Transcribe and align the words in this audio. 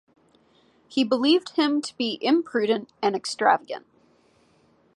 He 0.87 1.03
believed 1.03 1.49
him 1.49 1.79
to 1.79 1.95
be 1.95 2.17
imprudent 2.23 2.91
and 3.03 3.15
extravagant. 3.15 3.85